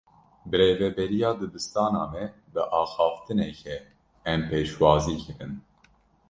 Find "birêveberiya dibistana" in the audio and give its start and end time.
0.49-2.03